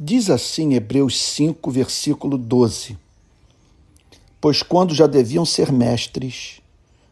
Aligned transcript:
Diz 0.00 0.30
assim 0.30 0.74
Hebreus 0.74 1.20
5, 1.20 1.72
versículo 1.72 2.38
12: 2.38 2.96
Pois 4.40 4.62
quando 4.62 4.94
já 4.94 5.08
deviam 5.08 5.44
ser 5.44 5.72
mestres, 5.72 6.60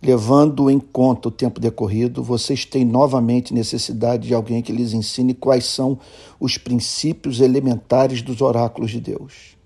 levando 0.00 0.70
em 0.70 0.78
conta 0.78 1.26
o 1.26 1.32
tempo 1.32 1.58
decorrido, 1.58 2.22
vocês 2.22 2.64
têm 2.64 2.84
novamente 2.84 3.52
necessidade 3.52 4.28
de 4.28 4.34
alguém 4.34 4.62
que 4.62 4.70
lhes 4.70 4.92
ensine 4.92 5.34
quais 5.34 5.64
são 5.64 5.98
os 6.38 6.56
princípios 6.56 7.40
elementares 7.40 8.22
dos 8.22 8.40
oráculos 8.40 8.92
de 8.92 9.00
Deus. 9.00 9.56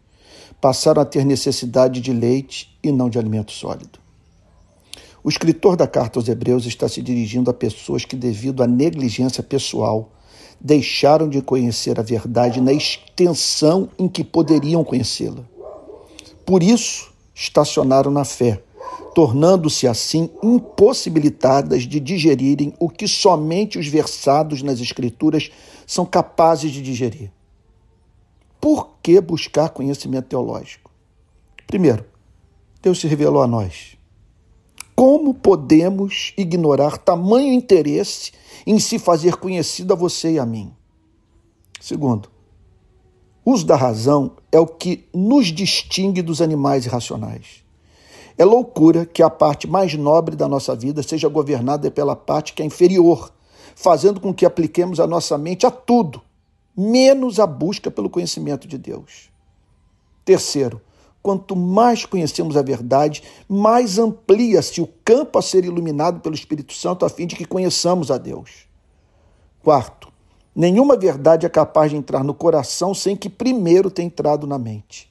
Passaram 0.58 1.02
a 1.02 1.04
ter 1.04 1.26
necessidade 1.26 2.00
de 2.00 2.14
leite 2.14 2.74
e 2.82 2.90
não 2.90 3.10
de 3.10 3.18
alimento 3.18 3.52
sólido. 3.52 3.98
O 5.22 5.28
escritor 5.28 5.76
da 5.76 5.86
carta 5.86 6.18
aos 6.18 6.28
Hebreus 6.28 6.64
está 6.64 6.88
se 6.88 7.02
dirigindo 7.02 7.50
a 7.50 7.54
pessoas 7.54 8.06
que, 8.06 8.16
devido 8.16 8.62
à 8.62 8.66
negligência 8.66 9.42
pessoal, 9.42 10.10
deixaram 10.60 11.28
de 11.28 11.40
conhecer 11.42 11.98
a 11.98 12.02
verdade 12.02 12.60
na 12.60 12.72
extensão 12.72 13.88
em 13.98 14.08
que 14.08 14.22
poderiam 14.24 14.84
conhecê-la. 14.84 15.44
Por 16.44 16.62
isso, 16.62 17.12
estacionaram 17.34 18.10
na 18.10 18.24
fé, 18.24 18.62
tornando-se 19.14 19.86
assim 19.86 20.30
impossibilitadas 20.42 21.82
de 21.82 22.00
digerirem 22.00 22.74
o 22.78 22.88
que 22.88 23.06
somente 23.06 23.78
os 23.78 23.86
versados 23.86 24.62
nas 24.62 24.80
Escrituras 24.80 25.50
são 25.86 26.04
capazes 26.04 26.72
de 26.72 26.82
digerir. 26.82 27.30
Por 28.60 28.90
que 29.02 29.20
buscar 29.20 29.70
conhecimento 29.70 30.28
teológico? 30.28 30.90
Primeiro, 31.66 32.04
Deus 32.80 33.00
se 33.00 33.06
revelou 33.06 33.42
a 33.42 33.46
nós. 33.46 33.96
Como 35.02 35.34
podemos 35.34 36.32
ignorar 36.36 36.96
tamanho 36.96 37.52
interesse 37.52 38.30
em 38.64 38.78
se 38.78 39.00
fazer 39.00 39.34
conhecido 39.34 39.92
a 39.92 39.96
você 39.96 40.34
e 40.34 40.38
a 40.38 40.46
mim? 40.46 40.72
Segundo, 41.80 42.30
uso 43.44 43.66
da 43.66 43.74
razão 43.74 44.36
é 44.52 44.60
o 44.60 44.66
que 44.68 45.08
nos 45.12 45.48
distingue 45.48 46.22
dos 46.22 46.40
animais 46.40 46.86
irracionais. 46.86 47.64
É 48.38 48.44
loucura 48.44 49.04
que 49.04 49.24
a 49.24 49.28
parte 49.28 49.66
mais 49.66 49.92
nobre 49.94 50.36
da 50.36 50.46
nossa 50.46 50.72
vida 50.76 51.02
seja 51.02 51.28
governada 51.28 51.90
pela 51.90 52.14
parte 52.14 52.52
que 52.52 52.62
é 52.62 52.64
inferior, 52.64 53.32
fazendo 53.74 54.20
com 54.20 54.32
que 54.32 54.46
apliquemos 54.46 55.00
a 55.00 55.06
nossa 55.08 55.36
mente 55.36 55.66
a 55.66 55.70
tudo, 55.72 56.22
menos 56.76 57.40
a 57.40 57.46
busca 57.48 57.90
pelo 57.90 58.08
conhecimento 58.08 58.68
de 58.68 58.78
Deus. 58.78 59.32
Terceiro, 60.24 60.80
Quanto 61.22 61.54
mais 61.54 62.04
conhecemos 62.04 62.56
a 62.56 62.62
verdade, 62.62 63.22
mais 63.48 63.96
amplia-se 63.96 64.80
o 64.80 64.88
campo 65.04 65.38
a 65.38 65.42
ser 65.42 65.64
iluminado 65.64 66.20
pelo 66.20 66.34
Espírito 66.34 66.72
Santo 66.72 67.04
a 67.04 67.08
fim 67.08 67.26
de 67.26 67.36
que 67.36 67.44
conheçamos 67.44 68.10
a 68.10 68.18
Deus. 68.18 68.66
Quarto, 69.62 70.12
nenhuma 70.54 70.96
verdade 70.96 71.46
é 71.46 71.48
capaz 71.48 71.92
de 71.92 71.96
entrar 71.96 72.24
no 72.24 72.34
coração 72.34 72.92
sem 72.92 73.16
que 73.16 73.30
primeiro 73.30 73.88
tenha 73.88 74.06
entrado 74.06 74.48
na 74.48 74.58
mente. 74.58 75.08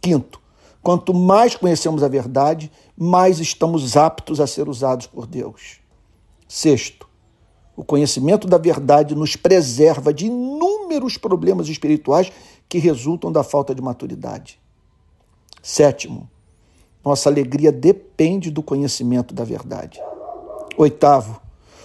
Quinto, 0.00 0.40
quanto 0.80 1.12
mais 1.12 1.56
conhecemos 1.56 2.04
a 2.04 2.08
verdade, 2.08 2.70
mais 2.96 3.40
estamos 3.40 3.96
aptos 3.96 4.40
a 4.40 4.46
ser 4.46 4.68
usados 4.68 5.08
por 5.08 5.26
Deus. 5.26 5.80
Sexto, 6.46 7.08
o 7.76 7.82
conhecimento 7.82 8.46
da 8.46 8.56
verdade 8.56 9.16
nos 9.16 9.34
preserva 9.34 10.14
de 10.14 10.26
inúmeros 10.26 11.16
problemas 11.16 11.68
espirituais 11.68 12.30
que 12.68 12.78
resultam 12.78 13.32
da 13.32 13.42
falta 13.42 13.74
de 13.74 13.82
maturidade. 13.82 14.60
Sétimo, 15.62 16.28
nossa 17.04 17.28
alegria 17.28 17.72
depende 17.72 18.50
do 18.50 18.62
conhecimento 18.62 19.34
da 19.34 19.44
verdade. 19.44 20.00
Oitavo, 20.76 21.40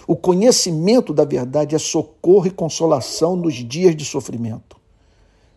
o 0.06 0.16
conhecimento 0.16 1.14
da 1.14 1.24
verdade 1.24 1.76
é 1.76 1.80
socorro 1.80 2.48
e 2.48 2.52
consolação 2.52 3.36
nos 3.36 3.56
dias 3.56 3.96
de 3.96 4.04
sofrimento. 4.04 4.78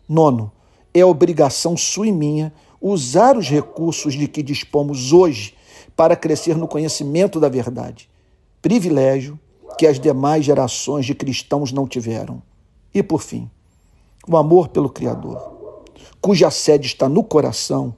Nono, 0.07 0.51
é 0.93 1.03
obrigação 1.03 1.75
sua 1.75 2.07
e 2.07 2.11
minha 2.11 2.53
usar 2.81 3.37
os 3.37 3.49
recursos 3.49 4.13
de 4.13 4.27
que 4.27 4.41
dispomos 4.41 5.11
hoje 5.11 5.53
para 5.95 6.15
crescer 6.15 6.55
no 6.55 6.67
conhecimento 6.67 7.39
da 7.39 7.49
verdade. 7.49 8.09
Privilégio 8.61 9.37
que 9.77 9.85
as 9.85 9.99
demais 9.99 10.45
gerações 10.45 11.05
de 11.05 11.13
cristãos 11.13 11.71
não 11.71 11.87
tiveram. 11.87 12.41
E 12.93 13.03
por 13.03 13.21
fim, 13.21 13.49
o 14.27 14.37
amor 14.37 14.69
pelo 14.69 14.89
Criador, 14.89 15.83
cuja 16.21 16.49
sede 16.49 16.87
está 16.87 17.07
no 17.07 17.23
coração 17.23 17.93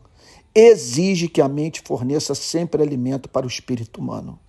exige 0.53 1.27
que 1.27 1.41
a 1.41 1.47
mente 1.47 1.81
forneça 1.85 2.33
sempre 2.33 2.81
alimento 2.81 3.29
para 3.29 3.45
o 3.45 3.49
espírito 3.49 3.99
humano. 3.99 4.39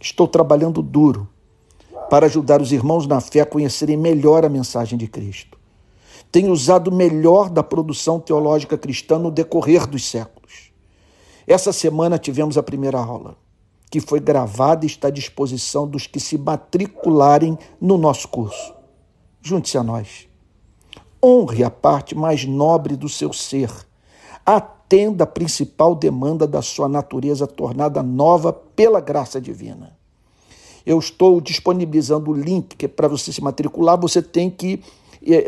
Estou 0.00 0.28
trabalhando 0.28 0.82
duro 0.82 1.28
para 2.10 2.26
ajudar 2.26 2.62
os 2.62 2.72
irmãos 2.72 3.06
na 3.06 3.20
fé 3.20 3.40
a 3.40 3.46
conhecerem 3.46 3.96
melhor 3.96 4.44
a 4.44 4.48
mensagem 4.48 4.98
de 4.98 5.06
Cristo. 5.06 5.58
Tenho 6.30 6.52
usado 6.52 6.92
melhor 6.92 7.48
da 7.48 7.62
produção 7.62 8.20
teológica 8.20 8.76
cristã 8.76 9.18
no 9.18 9.30
decorrer 9.30 9.86
dos 9.86 10.08
séculos. 10.08 10.70
Essa 11.46 11.72
semana 11.72 12.18
tivemos 12.18 12.58
a 12.58 12.62
primeira 12.62 12.98
aula, 12.98 13.36
que 13.90 14.00
foi 14.00 14.20
gravada 14.20 14.84
e 14.84 14.86
está 14.86 15.08
à 15.08 15.10
disposição 15.10 15.88
dos 15.88 16.06
que 16.06 16.20
se 16.20 16.36
matricularem 16.36 17.58
no 17.80 17.96
nosso 17.96 18.28
curso. 18.28 18.74
Junte-se 19.40 19.78
a 19.78 19.82
nós. 19.82 20.28
Honre 21.24 21.64
a 21.64 21.70
parte 21.70 22.14
mais 22.14 22.44
nobre 22.44 22.96
do 22.96 23.08
seu 23.08 23.32
ser 23.32 23.87
atenda 24.56 25.24
a 25.24 25.26
principal 25.26 25.94
demanda 25.94 26.46
da 26.46 26.62
sua 26.62 26.88
natureza 26.88 27.46
tornada 27.46 28.02
nova 28.02 28.52
pela 28.52 29.00
graça 29.00 29.40
divina. 29.40 29.96
Eu 30.86 30.98
estou 30.98 31.40
disponibilizando 31.40 32.30
o 32.30 32.34
link 32.34 32.74
que 32.74 32.88
para 32.88 33.08
você 33.08 33.30
se 33.30 33.42
matricular, 33.42 34.00
você 34.00 34.22
tem 34.22 34.48
que 34.48 34.80
é, 35.26 35.44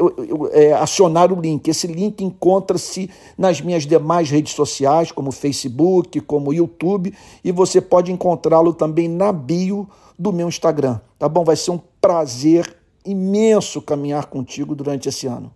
é, 0.53 0.73
acionar 0.75 1.33
o 1.33 1.41
link. 1.41 1.67
Esse 1.69 1.87
link 1.87 2.23
encontra-se 2.23 3.09
nas 3.39 3.61
minhas 3.63 3.87
demais 3.87 4.29
redes 4.29 4.53
sociais, 4.53 5.11
como 5.11 5.33
Facebook, 5.33 6.21
como 6.21 6.53
YouTube, 6.53 7.15
e 7.43 7.51
você 7.53 7.81
pode 7.81 8.13
encontrá-lo 8.13 8.75
também 8.75 9.09
na 9.09 9.33
bio 9.33 9.89
do 10.19 10.33
meu 10.33 10.49
Instagram. 10.49 11.01
Tá 11.19 11.27
bom? 11.27 11.45
Vai 11.45 11.57
ser 11.57 11.71
um 11.71 11.81
prazer 12.01 12.77
imenso 13.07 13.81
caminhar 13.81 14.27
contigo 14.27 14.75
durante 14.75 15.09
esse 15.09 15.27
ano. 15.27 15.51